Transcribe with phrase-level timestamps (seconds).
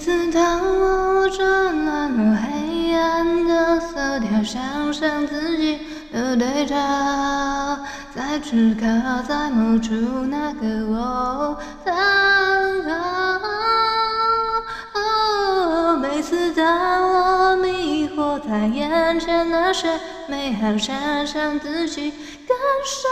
[0.00, 5.78] 每次当我转乱了黑暗的色调，想象自己
[6.10, 6.74] 的对照，
[8.16, 8.80] 在此刻，
[9.28, 9.92] 在某处，
[10.30, 11.94] 那个我刚
[12.84, 12.90] 好。
[16.00, 22.10] 每次当我迷惑在眼前那些美好，想象自己
[22.48, 23.10] 更善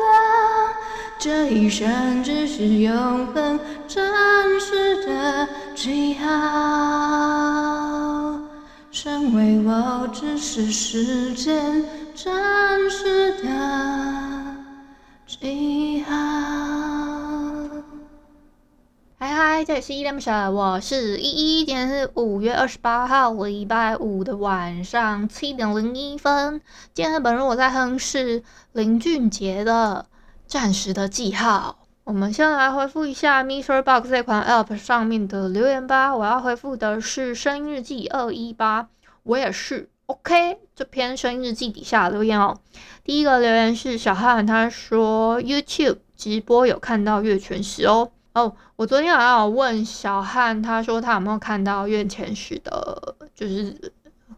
[0.00, 0.72] 良，
[1.18, 5.46] 这一生只是永恒暂时的。
[5.74, 6.28] 记号，
[8.92, 14.56] 成为我只是时间暂时的
[15.26, 16.14] 记号。
[19.18, 21.64] 嗨嗨，这里是依依恋不舍，我是依依。
[21.64, 26.60] 今天是五月二十八号，礼拜五的晚上七点零一分。
[26.92, 30.06] 今天本日我在哼是林俊杰的
[30.46, 31.78] 《暂时的记号》。
[32.04, 36.14] 我们先来回复一下 MixerBox 这款 App 上面的留言吧。
[36.14, 38.90] 我要回复的是声音日记二一八，
[39.22, 40.58] 我也是 OK。
[40.76, 42.60] 这篇声音日记底下留言哦，
[43.04, 48.10] 第一个留言是小汉，他说 YouTube 直播有看到月全食哦。
[48.34, 53.74] 哦，我昨天好像有问小汉，他说他有没有看到月全食的，就是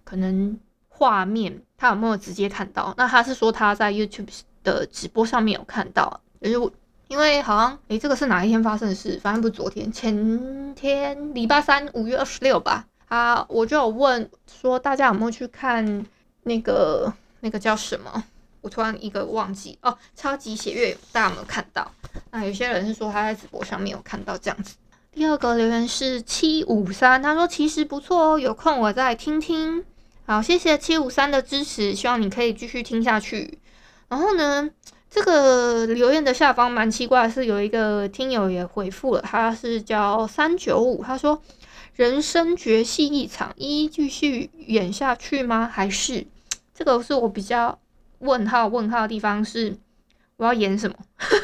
[0.04, 0.56] 可能
[0.88, 2.94] 画面，他有没有直接看到？
[2.96, 4.28] 那他是说他在 YouTube
[4.62, 6.72] 的直播上面有看到，就是。
[7.08, 9.18] 因为好像，诶，这个是哪一天发生的事？
[9.22, 12.84] 反正不是昨天，前天礼拜三，五月二十六吧。
[13.08, 14.28] 啊，我就有问
[14.60, 16.04] 说，大家有没有去看
[16.42, 18.24] 那个那个叫什么？
[18.60, 21.88] 我突然一个忘记哦，超级血月，大家有没有看到？
[22.32, 24.74] 那有些人是说他在直播上面有看到这样子。
[25.12, 29.84] 第二个留言是七五三，他说其实不错哦，有空我再听听。
[30.26, 33.60] 好，谢谢七五三的支持，希望你可以继续听下去。
[34.08, 34.68] 然后呢？
[35.08, 41.40] 这个留言的下方蛮奇怪，是有一个听友也回复了，他是叫三九五，他说
[41.94, 45.66] ：“人生绝戏一场，依依继续演下去吗？
[45.72, 46.26] 还是
[46.74, 47.78] 这个是我比较
[48.18, 49.76] 问号问号的地方是
[50.36, 50.96] 我要演什么？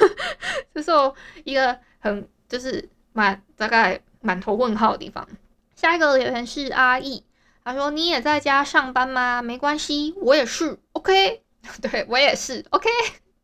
[0.74, 5.26] 这是我一个很就是满大概满头问号的地方。
[5.74, 7.24] 下一个留言是阿义，
[7.64, 9.40] 他说：你也在家上班吗？
[9.40, 11.40] 没关系，我也是，OK，
[11.80, 12.90] 对我也是，OK。”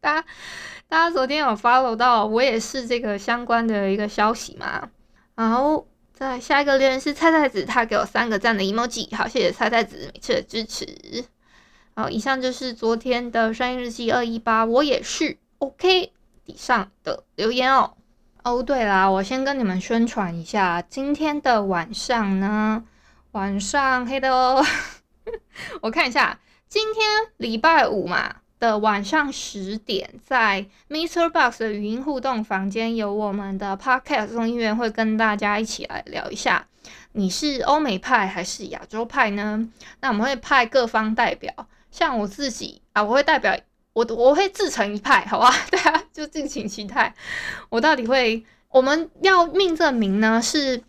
[0.00, 0.26] 大家，
[0.88, 4.88] 大家昨天有 follow 到我也是这个相关的一个消息嘛？
[5.34, 11.24] 然后在下一个留言是菜菜子，他给我三个赞的 emoji，好，谢谢菜菜子每次的支持。
[11.94, 16.12] 好，以上就是昨天的声音日记二一八，我也是 OK
[16.44, 17.96] 底上的留言哦。
[18.44, 22.84] 哦，对啦，我先跟你们宣传一下，今天的晚上呢，
[23.32, 24.64] 晚上黑的哦，
[25.82, 26.38] 我看一下，
[26.68, 27.04] 今天
[27.36, 28.36] 礼拜五嘛。
[28.58, 36.66] 的晚上十点，在 Mister Box 的语音互动房间，有我们的 Podcast 中音员会跟大家一起来聊一下，
[37.12, 39.68] 你是欧美派还是亚洲派呢？
[40.00, 41.52] 那我们会派各方代表，
[41.90, 43.56] 像我自己啊，我会代表
[43.92, 45.52] 我，我会自成一派，好吧？
[45.70, 47.14] 大家就敬请期待。
[47.68, 50.42] 我到底会，我们要命这名呢？
[50.42, 50.82] 是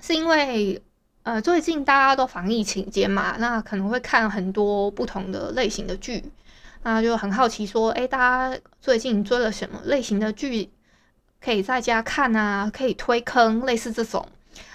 [0.00, 0.82] 是因为
[1.22, 6.24] 呃，最近大家都防疫期间嘛，那可能会看很多不同的类型的剧。
[6.82, 10.70] 那就很好奇，说，哎，大家最近追了什么类型的剧，
[11.40, 12.70] 可以在家看啊？
[12.72, 14.26] 可以推坑，类似这种。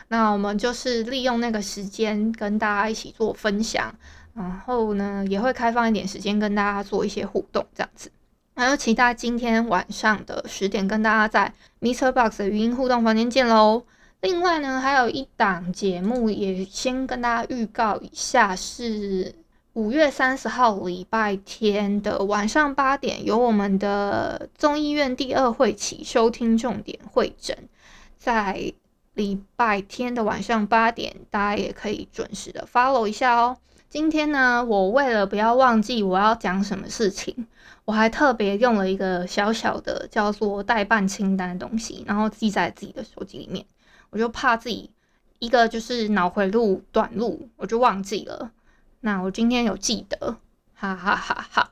[0.09, 3.94] 那我们就是利用那个时间跟大家一起做分享，
[4.34, 8.12] 然后呢，也会开放一点时间跟大家做一些互动，这样子。
[8.53, 12.11] 然后期待今天晚上的十点跟大家在 Mr.
[12.11, 13.84] Box 的语音互动房间见喽。
[14.22, 19.42] 另外呢，还有一档节目也先跟大家预告一下是。
[19.73, 27.58] 五月三十号礼拜天的晚上八点，有我们的综艺院第二会期收听重点会诊，
[28.20, 28.72] 在
[29.16, 33.58] 礼拜天的晚上八点，大家也可以准时的 follow 一下哦。
[33.90, 37.47] 今天呢，我为了不要忘记我要讲什么事情，
[37.85, 43.66] 我还特别用了一个小小的叫做待办清单的东西，然后记在自己的手机里面，
[44.11, 44.91] 我就怕自己
[45.40, 48.52] 一个就是脑回路短路，我就忘记了。
[49.05, 50.38] 那我今天有记得，
[50.73, 51.72] 哈哈哈哈，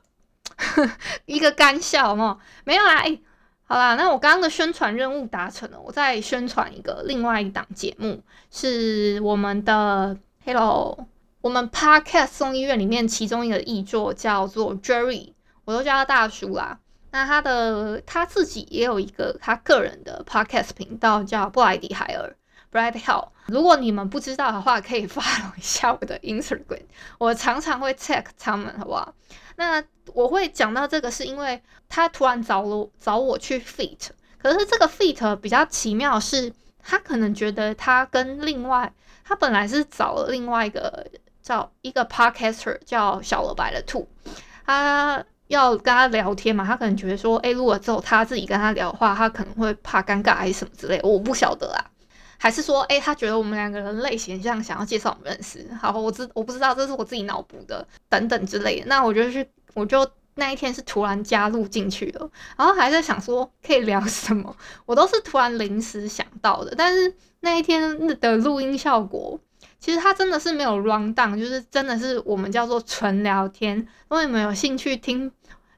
[1.24, 3.18] 一个干笑嘛，没有啦，哎，
[3.64, 10.14] 好啦，那我刚刚的宣传任务达成了，我再宣传一个另外一档节目，是我们的
[10.44, 11.06] Hello，
[11.40, 15.32] 我们 Podcast 送医院里面其中一个译作叫做 Jerry，
[15.64, 16.80] 我都叫他大叔啦。
[17.12, 22.36] 那他的他自己也有一个他个人的 Podcast 频道叫布莱迪海尔
[22.72, 23.28] Brad Hell。
[23.46, 26.82] 如果你们不知道的话，可以 follow 一下我的 Instagram，
[27.18, 29.14] 我常常会 check 他们，好不好？
[29.56, 29.82] 那
[30.14, 34.08] 我会讲到这个，是因为他突然找了找我去 feat，
[34.38, 36.52] 可是这个 feat 比较奇妙，是
[36.82, 38.90] 他可能觉得他跟另外，
[39.24, 41.06] 他本来是找了另外一个
[41.42, 44.08] 叫一个 podcaster 叫小了白的兔，
[44.64, 51.91] 他要跟他聊天嘛，他可能觉得说，诶，如果只有他自己跟他聊的话，他可能会怕尴尬还是什么之类，我不晓得啊。
[52.42, 55.64] 还是说，诶，他觉得我们两个人类型像，想要介绍我们认识。
[55.80, 58.86] 好，我知我不知道，这是我自己脑补的，等等之类的。
[58.86, 60.04] 那我就去，我就
[60.34, 64.56] 那一天是突然加入进去了，然后还在想说可以聊什么，
[64.86, 66.74] 我都是突然临时想到的。
[66.76, 69.38] 但是那一天的录音效果，
[69.78, 73.76] 其实它真的是没有 run down，就是真的是我们叫做纯聊天。
[73.78, 73.86] 如
[74.16, 75.30] 果你们有兴趣听，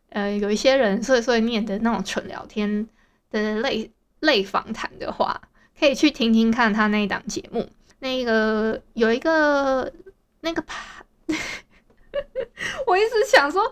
[0.09, 2.89] 呃，有一些人碎碎念的那种纯聊天
[3.31, 5.39] 的类类访谈的话。
[5.79, 7.69] 可以去听听看他那一档节目，
[7.99, 9.93] 那个有一个
[10.41, 11.05] 那个趴，
[12.87, 13.63] 我一直想说，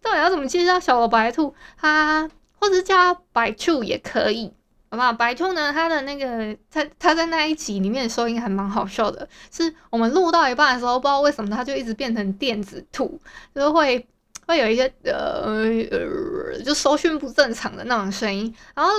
[0.00, 1.54] 到底要怎么介绍小白兔？
[1.76, 2.28] 他
[2.58, 4.52] 或者叫白兔也可以，
[4.90, 5.12] 好不好？
[5.12, 13.20] 白兔呢，他的那个他他在那一集里面的收音还蛮好笑的，是我们录到一半的时候，不知道为什么他就一直变成电子兔，
[13.54, 14.08] 就会
[14.46, 18.92] 会有一些呃呃，就收讯不正常的那种声音，然后。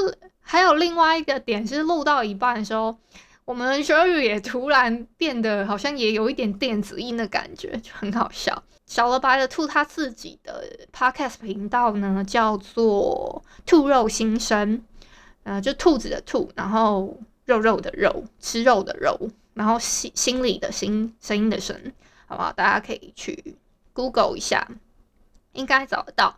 [0.52, 2.94] 还有另外一个点是录到一半的时候，
[3.46, 8.62] 我们学语也突然变得好像也有一点电子音的感觉，就很好笑。
[8.86, 14.84] 小了白的兔他自己的 podcast 频道呢，叫做“兔肉心声”，
[15.44, 19.18] 呃，就兔子的兔，然后肉肉的肉，吃肉的肉，
[19.54, 21.74] 然后心心里的心，声音的声，
[22.26, 22.52] 好不好？
[22.52, 23.56] 大家可以去
[23.94, 24.68] Google 一下，
[25.54, 26.36] 应该找得到。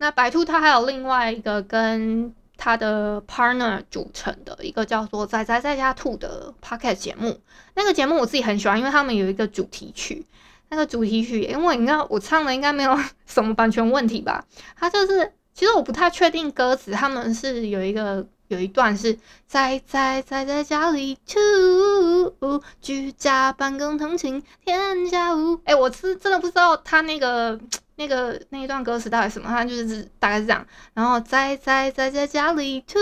[0.00, 7.40] 那白兔他还有另外一个跟他的 partner 组成的一个叫做《宅宅在家兔》的 podcast 节目，
[7.74, 10.26] 那个节目我自己很喜欢，因为他们有一个主题曲，
[10.68, 14.44] 那个主题曲，因为你知道我唱的应该没有 什么版权问题吧？
[14.76, 19.16] 他就是，其实我不太确定歌词，他们是有一个有一段是
[19.46, 25.60] 宅宅宅在家里兔，居家办公通勤天下无。
[25.64, 27.56] 哎、我是真的不知道他那个。
[27.98, 29.48] 那个那一段歌词到底什么？
[29.48, 30.64] 它就是大概是这样。
[30.94, 32.96] 然后宅在宅在家里兔，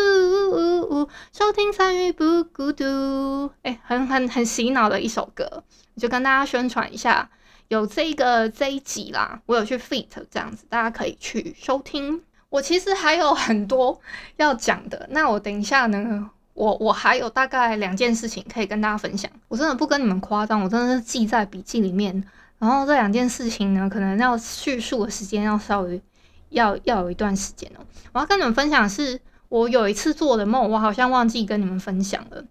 [1.32, 3.50] 收听参与不孤独。
[3.62, 5.62] 哎，很很很洗脑的一首歌，
[5.98, 7.28] 就跟大家宣传一下，
[7.68, 12.22] 有这个这一集啦，我有去 feat 这样子，大家可以去收听。
[12.48, 14.00] 我其实还有很多
[14.38, 19.30] 要讲的，那我等一下呢，我我还有大概两件事情可以跟大家分享。
[19.48, 22.24] 我真的不跟你们夸张，我真的是记在笔记里面。
[22.58, 26.00] 然后这两件事情呢，可能要叙述的时间要稍微
[26.48, 27.84] 要要有一段时间哦。
[28.12, 32.44] 我要跟你们分享的是，我有一次做的梦，我好像忘记跟你们分享了。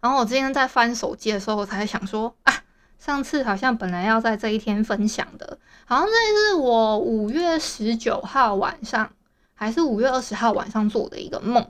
[0.00, 2.52] 然后我今天在翻手机的时候，我才想说啊，
[2.98, 9.10] 上次好像本来要在这一天分享的，好像这是我五月十九号晚上
[9.54, 11.64] 还是五月二十号晚上做的一个梦。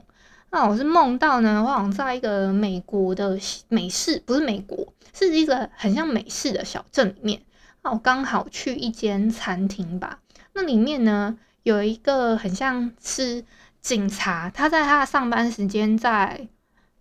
[0.49, 7.41] 那我是梦到呢，我好像在一个美国的美式，不是美国，是一个很像美式的小镇里面。
[7.89, 10.19] 我刚好去一间餐厅吧，
[10.53, 13.43] 那里面呢有一个很像是
[13.81, 16.47] 警察，他在他的上班时间在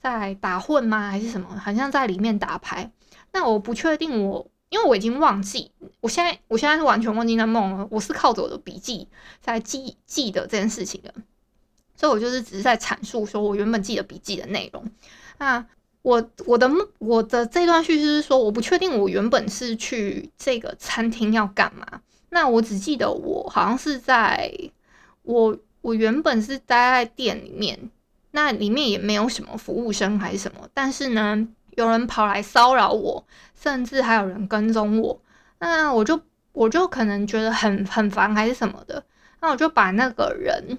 [0.00, 1.10] 在打混吗？
[1.10, 1.58] 还是什么？
[1.58, 2.90] 好像在里面打牌。
[3.32, 7.86] 那我不确定我，因为我已经忘记，我现在我现在是完全忘记那梦了。
[7.90, 9.08] 我是靠着我的笔记
[9.40, 11.12] 在记记得这件事情的，
[11.96, 14.84] 所以我就是只是在阐述说我原本记得笔记的内容。
[15.38, 15.66] 那。
[16.06, 16.70] 我我的
[17.00, 21.84] 我的这段叙事是说，我不确定我原本是去这个餐厅要干嘛。
[22.28, 24.48] 那我只记得我好像是在
[25.22, 27.90] 我我原本是待在店里面，
[28.30, 33.24] 那里面也没有什么服务生还是什么，但是呢，有人跑来骚扰我，
[33.60, 35.20] 甚至还有人跟踪我。
[35.58, 36.20] 那我就
[36.52, 39.02] 我就可能觉得很很烦还是什么的，
[39.40, 40.78] 那我就把那个人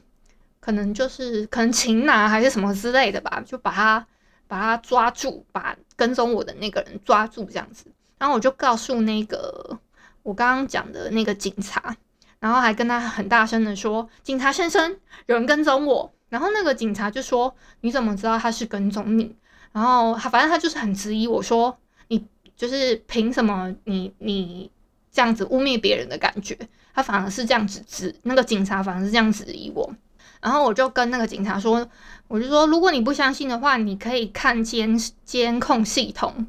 [0.62, 4.08] 可能就是可能擒拿还是什么之类的吧，就把他。
[4.48, 7.86] 把他抓住，把跟踪我的那个人抓住，这样子。
[8.18, 9.80] 然后我就告诉那个
[10.24, 11.96] 我刚刚讲的那个警察，
[12.40, 19.36] 然后还跟他很大声的说：“警察先生，有人跟踪我。”然后那个警察就说：“你怎么知道他是跟踪你？”
[19.72, 21.78] 然后他反正他就是很质疑我说
[22.10, 24.72] ：“你就是凭什么你你
[25.12, 26.58] 这样子污蔑别人的感觉？”
[26.94, 29.94] 他反而是这样子指那个警察，反而是这样质疑我。
[30.42, 31.88] 然后我就跟那个警察说，
[32.28, 36.48] 我就说，如果你不相信的话，你可以看监监控系统，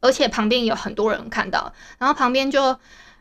[0.00, 2.78] 而且旁边有很多人看到，然后旁边就。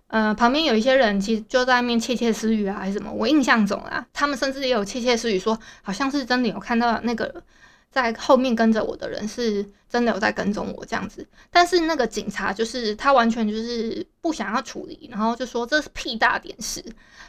[0.09, 3.11] 呃，旁边有一些人其实就在那边窃窃私语啊，还是什么？
[3.11, 7.43] 我印象中啊，他们甚至也有窃窃私语说，好像是真的有看到那个
[7.91, 11.27] 在后面跟着我的人是真的有在跟踪我这样子。
[11.51, 16.81] 但是那个警察就是他完全就是不想要处理，然后就说这是屁大点事。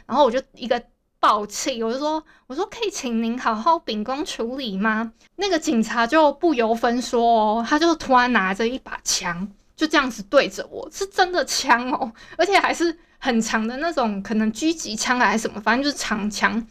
[0.05, 0.81] 然后我就一个
[1.19, 5.11] 爆气，我就说我说可以请您好好秉公处理吗？
[5.35, 9.47] 那个警察就不由分说哦，他就突然拿着一把枪。
[9.75, 16.67] 就这样子对着我，是真的枪哦，而且还是很长的那种，可能狙击枪还是什么，反正就是长枪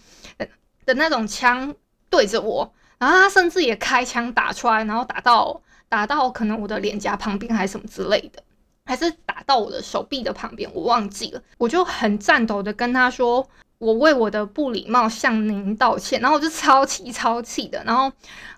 [0.84, 1.74] 的那种枪
[2.10, 8.42] 对着我，然后他甚至也开枪打出来，然后打到打到可能我的脸颊旁边还是什么之类的，
[8.84, 13.48] 还是打到我的手臂的旁边，我忘记了，我就很颤抖的跟他说，
[13.78, 18.12] 我为我的不礼貌向您道歉，然后我就超气超气的，然后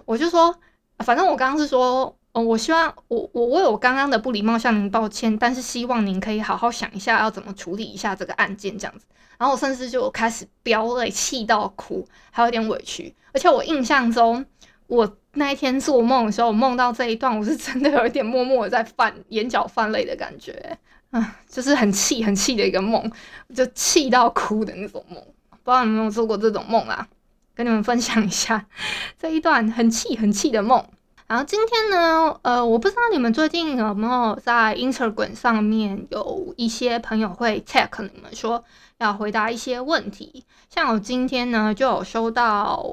[0.04, 0.54] 我就说，
[0.98, 2.16] 反正我刚刚是说。
[2.32, 9.04] 哦，我希望我我为我刚刚的不礼貌向您道歉，但是希望您可以好好想一下要怎么处理一下这个案件这样子。
[9.36, 13.12] 然后我甚至就开始飙泪，气到哭，还有点委屈。
[13.32, 14.46] 而且我印象中，
[14.86, 20.78] 我那一天做梦的时候，我梦到这一段，我是真的有一点默默的在泛眼角泛泪的感觉，
[21.10, 23.10] 啊，就是很气很气的一个梦，
[23.54, 25.22] 就气到哭的那种梦。
[25.62, 27.06] 不知道有没有做过这种梦啊？
[27.54, 28.64] 跟你们分享一下
[29.18, 30.82] 这一段很气很气的梦。
[31.26, 38.64] 然后今天呢，呃，我不知道你们最近有没有在 Instagram 上面有一些朋友会 check 你们说
[38.98, 40.44] 要回答一些问题。
[40.68, 42.84] 像我今天呢就有收到，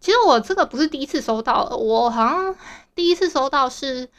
[0.00, 2.54] 其实我这个不是第一次收到，我好像
[2.94, 4.10] 第一次收到是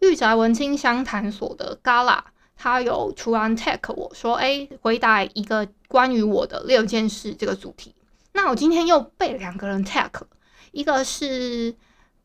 [0.00, 2.20] 御宅文青相谈所的 Gala，
[2.56, 7.94] 他有突然 tag 我说，哎，回答一个关于我的六件事这个主题。
[8.32, 10.10] 那我今天又被两个人 tag，
[10.72, 11.74] 一个是。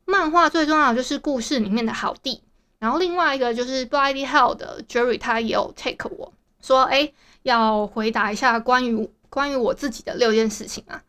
[0.06, 2.42] 漫画最重要的就是故事里面的好弟，
[2.80, 11.04] 然后另外一个就是 Bloody Hell 的 Jerry，他也有 take 我说，哎，要回答一下关于关于我自己的六件事情啊。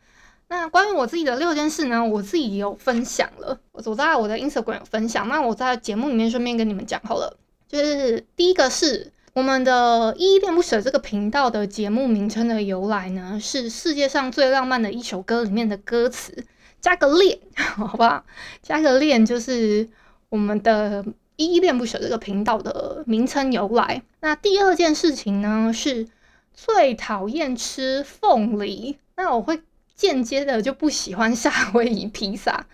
[0.49, 5.27] 那关于我自己的六件事呢，我自己也有分享了，我在我的 Instagram 有分享。
[5.31, 7.39] 那我在节目里面顺便跟你们讲好了，
[7.71, 16.45] 就是第一个是我们的依依恋不舍这个频道的节目名称的由来呢，是世界上最浪漫的一首歌里面的歌词。
[16.81, 18.25] 加个恋， 好不好？
[18.61, 19.89] 加个恋就是
[20.31, 21.05] 我们的
[21.37, 24.03] 依依恋不舍这个频道的名称由来。
[24.21, 26.09] 那第二件事情呢，是
[26.53, 29.61] 最讨厌吃凤梨，那我会
[29.95, 32.67] 间接的就不喜欢夏威夷披萨。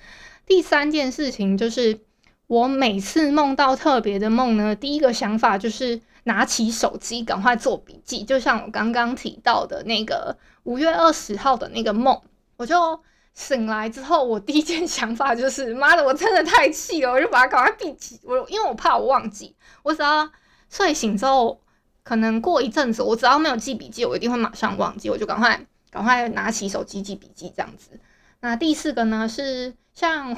[0.47, 1.99] 第三件事情就是
[2.47, 12.21] 我每次梦到特别的梦呢，第一个想法就是拿起手机赶快做笔记，就像我刚刚提到的那个五月二十号的那个梦，
[12.57, 13.01] 我就。
[13.37, 18.19] 醒来之后，我第一件想法就是妈的，我真的太气了，我就把它赶快笔记。
[18.25, 20.27] 我因为我怕我忘记，我只要
[20.71, 21.61] 睡醒之后，
[22.03, 28.01] 可能过一阵子，我只要没有记笔记，我一定会马上忘记，我就赶快赶快拿起手机记笔记这样子。
[28.41, 30.35] 那第四个呢是像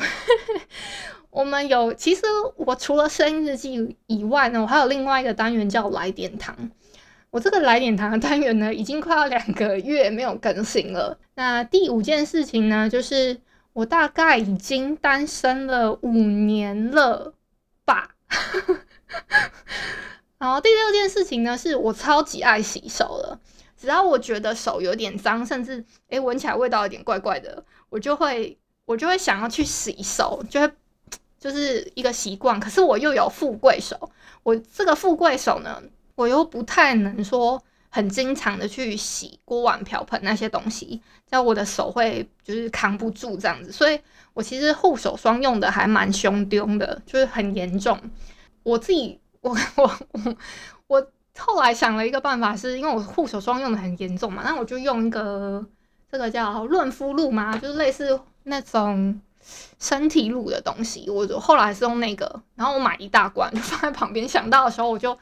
[1.31, 2.23] 我们有，其实
[2.57, 6.71] 我除了声音日记以外呢，我还有另外一个单元叫来点糖。
[7.31, 11.19] 我这个来点糖的单元呢，已经快要两个月没有更新了。
[11.35, 13.39] 那第五件事情呢，就是
[13.75, 17.35] 我大概已经单身了五年了
[17.85, 18.15] 吧。
[20.39, 23.39] 然后第六件事情呢，是我超级爱洗手了。
[23.77, 30.71] 只要我觉得手有点脏，甚至诶闻起来味道有点怪怪的，我就会我就会想要去洗手，就会
[31.39, 32.59] 就是一个习惯。
[32.59, 34.11] 可是我又有富贵手，
[34.43, 35.83] 我这个富贵手呢，
[36.15, 43.99] 我又不太能说很经常的去洗锅碗瓢盆那些东西，这样我的手会就是扛不住这样子，所以
[44.35, 47.99] 我其实护手霜用的还蛮凶丢的，就是很严重。
[48.63, 50.37] 我自己， 我我我
[50.89, 51.07] 我
[51.39, 55.65] 后来想了一个办法，是因为我护手霜用的很严重嘛，那我就用一个
[56.11, 59.19] 这个叫润肤露嘛，就是类似那种
[59.79, 61.09] 身体乳的东西。
[61.11, 65.19] 我就后来是用那个，然后我买一大罐就 放在旁边，想到的时候我就。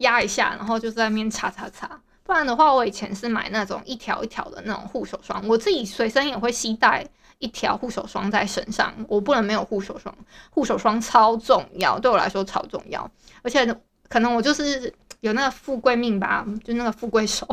[0.00, 2.00] 压一下，然后就在那边擦擦擦。
[2.22, 7.06] 不然的话，我以前是买那种一条一条的那种护手霜，我自己随身也会携带
[7.38, 8.94] 一条护手霜在身上。
[9.06, 10.16] 我不能没有护手霜，
[10.48, 13.10] 护手霜超重要，对我来说超重要。
[13.42, 13.76] 而且
[14.08, 14.90] 可能我就是
[15.20, 17.46] 有那个富贵命吧，就那个富贵手。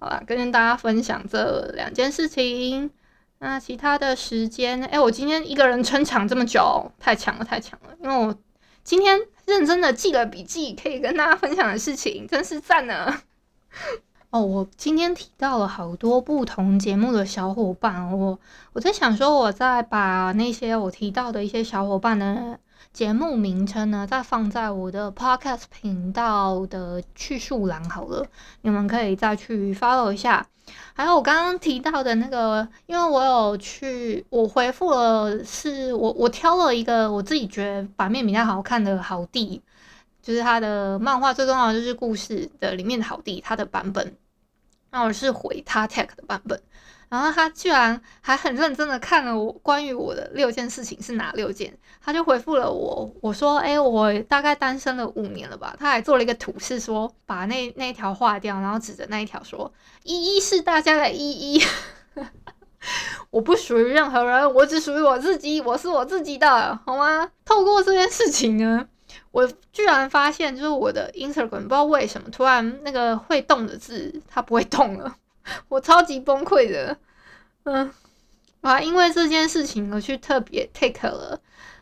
[0.00, 2.90] 好了，跟大家分享这两件事情。
[3.40, 8.34] 那其他的时间，哎，我今天一个人撑场这么久，太强了，太强了，因为我。
[8.82, 13.20] 今天认真的记了笔记，可以跟大家分享的事情，真是赞呢。
[14.30, 18.40] 哦，我今天提到了好多不同节目的小伙伴，我
[18.72, 22.56] 我在想说，我再把那些我提到的一些小伙伴呢
[22.92, 28.26] 节目名称呢，再放在我的 podcast 频道的叙述栏好了，
[28.62, 30.46] 你们可以再去 follow 一下。
[30.94, 39.62] 还有我刚刚提到的那个，因为我有去，我回复了，是我我挑了一个我自己觉得版面比较好看的好地。
[40.22, 44.14] 就是他的漫画最重要的就是故事的里面的好地他的版本，
[44.90, 46.60] 那我是回他 tag 的版本，
[47.10, 59.70] 然后他居然还很认真的看了我关于我的六件事情是哪六件，他就回复了我，我说哎、我大概单身了五年了吧，他还做了一个图示说把那那一条划掉，然后指着那一条说
[60.04, 61.62] 依依是大家的依依，
[63.30, 67.30] 我不属于任何人，我只属于我自己，我是我自己的，好吗？
[67.44, 68.86] 透过这件事情呢。
[69.32, 75.16] 我居然发现，就是我的 Instagram 不知道为什么突然那个会动的字它不会动了，
[75.68, 76.96] 我超级崩溃的。
[77.64, 77.92] 嗯，
[78.60, 81.40] 我还因为这件事情我去特别 take 了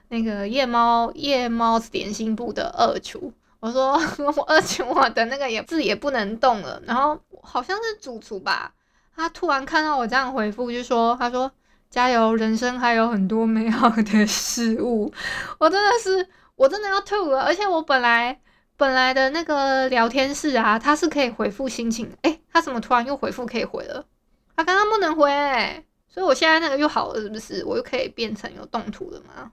[0.09, 3.93] 那个夜猫夜猫点心部的二厨，我说
[4.37, 8.73] 我二厨我的那个也字也不能动了，然后好像是主厨吧，
[9.15, 11.51] 他突然看到我这样回复，就说他说
[11.91, 15.13] 加油，人生还有很多美好的事物，
[15.59, 16.29] 我真的是。
[16.59, 18.37] 我真的要吐了，而且我本来
[18.79, 24.07] 本来的那个聊天室啊，它是可以回复心情，诶，它怎么突然又回复可以回了？
[24.55, 27.65] 它刚刚不能回，所以我现在那个又好了，是不是？
[27.65, 29.51] 我又可以变成有动图了吗？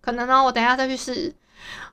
[0.00, 1.34] 可能呢，我等一下再去试。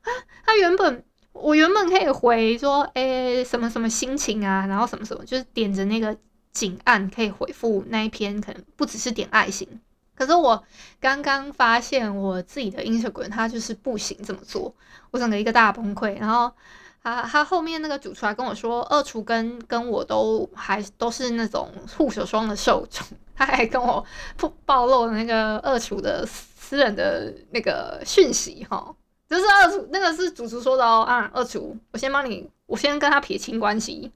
[0.03, 0.07] 啊，
[0.45, 1.03] 它原本
[1.33, 6.17] 我原本可以回说，诶，什么什么心情啊，然后什么什么，就是点着那个
[6.53, 9.67] 景按可以回复那一篇，可能不只是点爱心。
[10.15, 10.63] 可是我
[10.99, 14.73] 刚刚发现我自己的 Instagram 它就是不行这么做，
[15.11, 16.19] 我整个一个大崩溃。
[16.19, 16.51] 然后
[17.01, 23.05] 他他后面那个主厨还跟我说，二厨跟跟我都还都是那种护手霜的受众，
[23.35, 24.05] 他还跟我
[24.37, 28.95] 暴暴露了那个二厨的私人的那个讯息哈，
[29.27, 34.11] 就是二厨那个是主厨说的哦啊，二厨我先帮你，我先跟他撇清关系，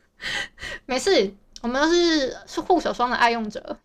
[0.86, 3.76] 没事，我们都是是护手霜的爱用者。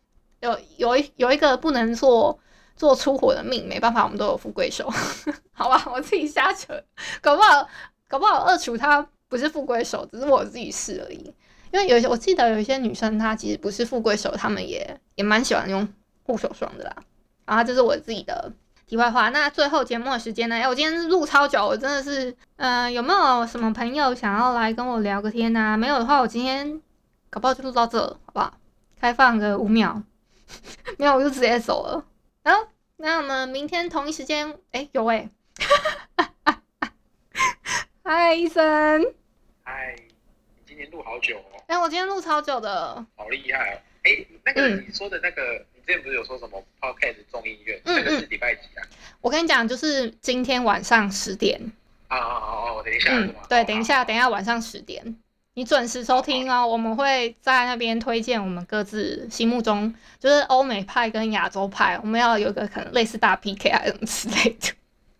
[0.42, 2.38] 有有一有一个不能做
[2.76, 4.88] 做出火的命，没办法，我们都有富贵手，
[5.54, 6.74] 好吧，我自己瞎扯，
[7.22, 7.68] 搞不好
[8.08, 11.34] 搞不好二厨他不是富贵手，只是我自己试而已。
[11.72, 15.86] 因为有些我记得有一些女生她其实不是富贵手，她们也也蛮喜欢用
[16.24, 16.96] 护手霜的啦。
[17.46, 18.52] 然后这是我自己的
[18.86, 19.28] 题外话。
[19.30, 20.56] 那最后节目的时间呢？
[20.56, 25.78] 哎，我今天录超久，我真的是，嗯、有没有什么朋友想要来跟我聊个天呢？
[25.78, 26.82] 没有的话，我今天
[27.30, 28.54] 搞不好就录到这，好不好？
[29.02, 30.02] 开放个五秒。
[30.98, 32.06] 没有，我就直接走了。
[32.44, 35.30] 然后，那我们明天同一时间，哎、欸，有哎、
[36.16, 36.58] 欸，
[38.04, 39.14] 嗨，医生，
[39.64, 41.64] 嗨，你今天录好久哦。
[41.68, 43.78] 哎、欸，我今天录超久的，好厉害哦。
[44.04, 47.80] 哎、欸，那个你说的那个，嗯、你之前不是有说什么 Podcast 综艺院？
[47.84, 48.88] 嗯嗯，那个是礼拜几啊？
[49.20, 51.72] 我跟你讲，就是今天晚上十点。
[52.08, 52.74] 啊啊啊！
[52.74, 53.10] 我等一下。
[53.12, 55.18] 嗯，对，等一下，等一下，晚上十点。
[55.58, 64.72] 你准时收听哦，我们会在那边推荐我们各自心目中就是欧美派跟亚洲派，我们要有一个可能类似大 PK 啊什么之类的。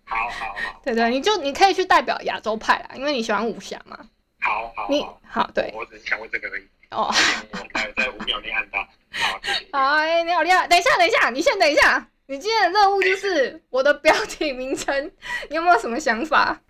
[0.06, 3.98] 好好好，对对，你就你可以去代表亚洲派啦，因为你喜欢武侠嘛。
[4.40, 5.74] 好好，你好对。
[5.76, 6.68] 我只想问这个而已。
[6.92, 7.12] 哦。
[7.52, 8.78] 我还有在五秒内按到。
[9.10, 9.68] 好，谢谢。
[9.72, 10.68] 好，哎，你好厉害！
[10.68, 12.08] 等一下，等一下，你先等一下。
[12.28, 15.12] 你今天的任务就是我的标题名称，
[15.50, 16.62] 你有没有什么想法？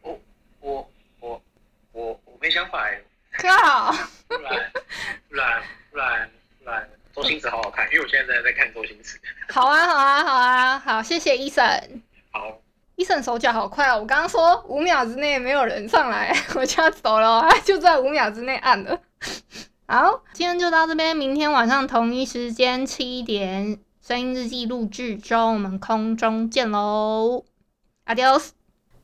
[0.00, 0.18] 我
[0.60, 1.42] 我我
[1.92, 2.98] 我我没想法哎。
[3.40, 3.92] 靠！
[4.28, 4.70] 不然
[5.28, 6.30] 不然不然
[6.62, 9.18] 不然，周星驰好好看，因为我现在在在看周星驰。
[9.48, 11.64] 好啊好啊好啊好，谢谢医生。
[12.30, 12.60] 好，
[12.96, 14.00] 医生手脚好快哦！
[14.00, 19.00] 我刚刚说五秒之内没有人上来， 我就要走了，就在五秒之内按了。
[19.88, 27.44] 好，今天就到这边，明天晚上同一时间七点，声音日记录制中，我们空中见喽
[28.06, 28.59] ，Adios。